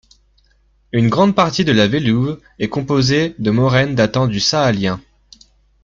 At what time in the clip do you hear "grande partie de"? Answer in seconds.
1.09-1.71